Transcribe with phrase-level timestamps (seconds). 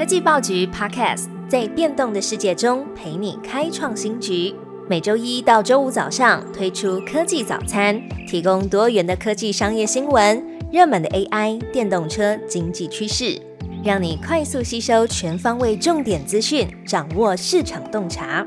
[0.00, 4.54] 科技报局 Podcast 在变动的世界中陪你开创新局。
[4.88, 10.42] 每周一到周五早上推出科技早餐，提供多元的科技商业新闻、
[10.72, 13.38] 热门的 AI、电动车、经济趋势，
[13.84, 18.46] 让你快速吸收全方位重点资讯，掌握市场洞察。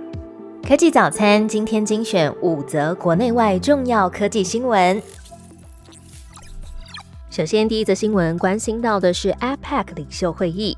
[0.67, 4.99] 科技早餐今天精选五则国内外重要科技新闻。
[7.29, 10.75] 首先，第一则新闻关心到的是 APEC 领袖会议。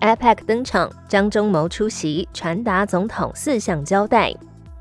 [0.00, 4.32] APEC 登场，张忠谋出席，传达总统四项交代。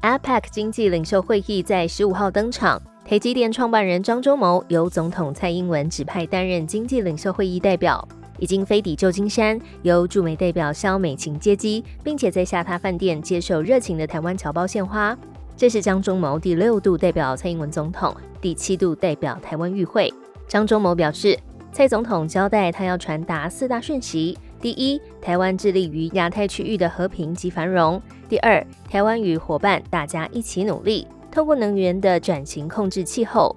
[0.01, 8.05] APEC 经济领袖会议在十五号登场，台积电创办人张忠谋由总统蔡英文指派担任经济领袖会议代表，
[8.39, 15.17] 已经飞抵旧金山，由驻美代表肖美琴接机，并且在下榻饭店接受热情的台湾侨胞献花。
[15.55, 20.13] 这是张忠谋第六度代表蔡英文总统，第七度代表台湾与会。
[20.45, 21.39] 张忠谋表示，
[21.71, 24.37] 蔡总统交代他要传达四大讯息。
[24.65, 28.01] 第一，台湾致力于亚太区域的和平及繁荣。
[28.27, 33.55] 第二，台湾与伙伴大家一起努力，透过能源的转型控制气候。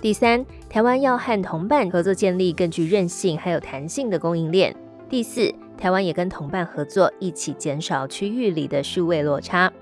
[0.00, 4.72] 第三，台湾要和同伴合作建立更具韧性还有弹性的供应链。
[5.10, 9.72] 第四，台湾也跟同伴合作，一起减少区域里的数位落差。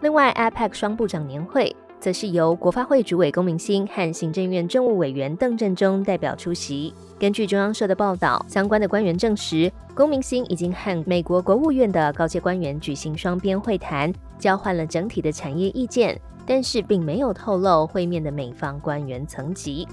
[0.00, 1.72] 另外，APEC 双部长年会。
[2.04, 6.92] 则是由国发会主委龚明鑫和行政院政务委员邓振中代表出席。
[7.18, 19.88] 根据中央社的报道，相关的官员证实，龚明鑫已经和美国国务院的高阶官员举行双边会谈，交换了整体的产业意见，但是并没有透露会面的美方官员层级。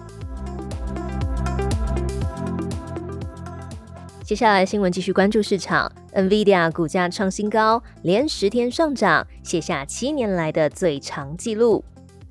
[4.25, 11.81] 接下来新闻继续关注市场，NVIDIA 股价创新高，连十天上涨，写下七年来的最长纪录。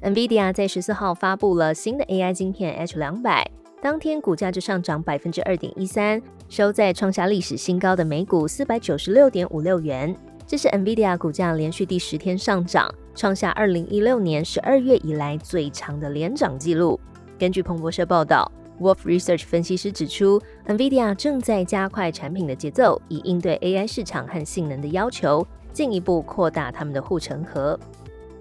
[0.02, 3.46] NVIDIA 在十四号发布了新的 AI 晶片 H 两百，
[3.82, 10.16] 当天股价就上涨百分之二点一三，收在创下历史新高的每股四百九十六点五六元。
[10.46, 16.98] 这是 NVIDIA 股价连续第十天上涨，创下二零一六年十二月以来最长的连涨纪录。
[17.38, 27.78] 根据彭博社报道，Wolf Research 分析师指出，NVIDIA 正在加快产品的节奏，以应对 AI 市场和性能的要求，进一步扩大他们的护城河。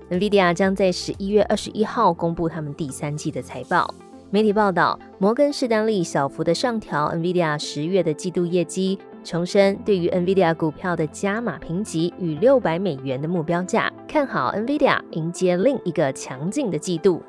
[0.09, 3.93] NVIDIA 将在十一月二十一号公布他们第三季的财报。
[4.31, 17.21] 媒体报道，摩根士丹利小幅的上调 NVIDIA 十月的季度业绩，重申对于 NVIDIA 股票的加码评级与六百美元的目标价，看好 NVIDIA 迎接另一个强劲的季度。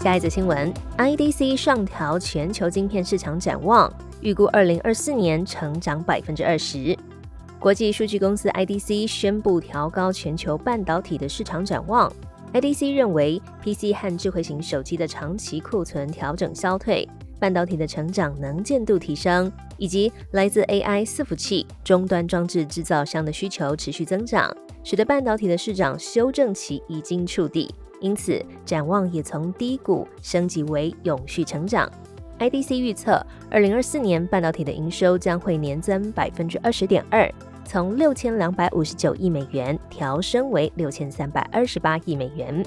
[0.00, 6.94] 下一则新闻，IDC 上调全球晶片市场展望，预估二零二四年成长百分之二十。
[7.66, 12.08] 国际数据公司 IDC 宣布调高全球半导体的市场展望。
[12.52, 17.08] IDC 认为，PC 和智慧型手机的长期库存调整消退，
[17.40, 31.90] 半导体的成长能见度提升，以及来自 AI 伺服器终端装置制造商的需求持续增长，使得半导体的市场修正期已经触底，因此展望也从低谷升级为永续成长。
[32.38, 37.28] IDC 预测，二零二四年半导体的营收将会年增百分之二十点二，
[37.66, 42.64] 从六千两百五十九亿美元调升为六千三百二十八亿美元。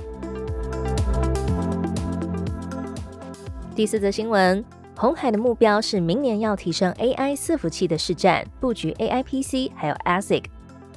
[3.73, 4.63] 第四则新闻，
[4.97, 10.43] 红海的目标是明年要提升 AI 伺服器的市占，布局 AI PC 还有 ASIC。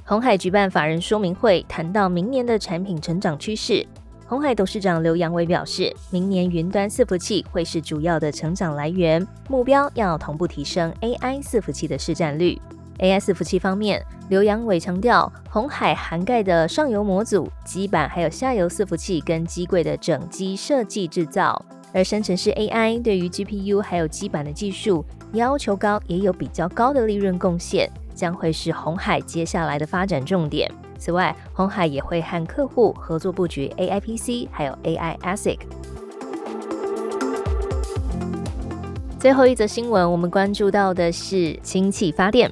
[0.04, 3.86] 红海举办法人说明会，谈到明年的产品成长趋势。
[4.26, 12.60] 红海董事长刘扬伟表示，明年云端伺服器会是主要的成长来源，目标要同步提升 AI 伺服器的市占率。
[13.02, 21.60] AI 伺服器方面，刘扬伟强调，红海涵盖的上游模组、基板，还有下游伺服器跟机柜的整机设计制造。
[21.92, 30.70] 而生成式 AI 对于 GPU 还有基板的技术要求高，也有比较高的利润贡献，将会是红海接下来的发展重点。
[30.96, 35.58] 此外，红海也会和客户合作布局 AI PC，还有 AI ASIC。
[39.18, 42.48] 最后一则新闻，我们关注到的是氢气发电。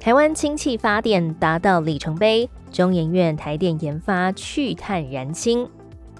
[0.00, 5.68] 台湾氢气发电达到里程碑，中研院台电研发去碳燃氢。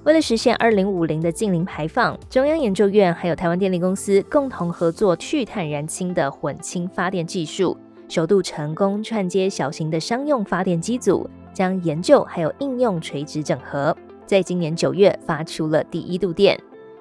[0.02, 7.78] 为了实现二零五零的净零排放，中央研究院还有台湾电力公司共同合作去碳燃氢的混氢发电技术，
[8.08, 11.28] 首度成功串接小型的商用发电机组。
[11.54, 13.96] 将研究还有应用垂直整合，
[14.26, 16.56] 在今年九月发出了第一度电。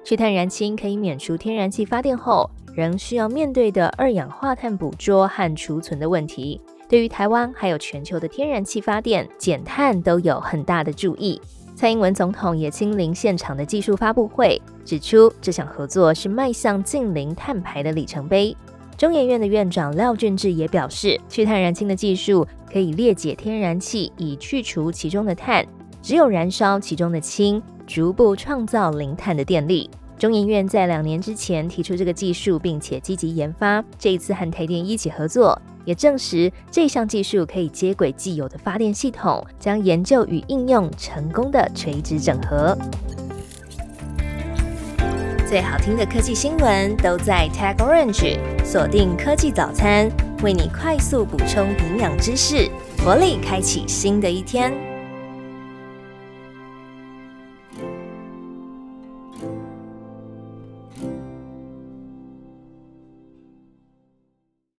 [0.08, 6.58] 去碳燃氢可以免除天然气发电后仍需要面对的二氧化碳捕捉和储存的问题，
[6.88, 11.38] 对于台湾还有全球的天然气发电减碳都有很大的注意。
[11.76, 18.56] 蔡英文总统也亲临现场的技术发布会，指出这项合作是迈向近零碳排的里程碑。
[18.96, 25.66] 中研院的院长廖俊志也表示，去碳燃氢的技术可以裂解天然气，以去除其中的碳，
[26.00, 29.90] 只有燃烧其中的氢，逐步创造零碳的电力。
[30.18, 35.60] 中研院在两年之前提出这个技术，并且积极研发，这一次和台电一起合作。
[35.86, 42.76] 也证实这项技术可以接轨既有的发电系统，将研究与应用成功的垂直整合。
[45.46, 50.10] 最好听的科技新闻都在 Tag Orange，锁定科技早餐，
[50.42, 52.68] 为你快速补充营养知识，
[53.02, 54.87] 活力开启新的一天。